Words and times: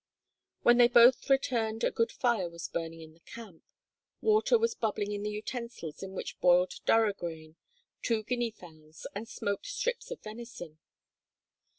When 0.63 0.79
they 0.79 0.87
both 0.87 1.29
returned 1.29 1.83
a 1.83 1.91
good 1.91 2.11
fire 2.11 2.49
was 2.49 2.67
burning 2.67 3.01
in 3.01 3.13
the 3.13 3.19
camp; 3.19 3.61
water 4.19 4.57
was 4.57 4.73
bubbling 4.73 5.11
in 5.11 5.21
the 5.21 5.29
utensils 5.29 6.01
in 6.01 6.13
which 6.13 6.39
boiled 6.39 6.73
durra 6.87 7.13
grain, 7.15 7.55
two 8.01 8.23
guinea 8.23 8.49
fowls, 8.49 9.05
and 9.13 9.27
smoked 9.29 9.67
strips 9.67 10.09
of 10.09 10.19
venison. 10.21 10.79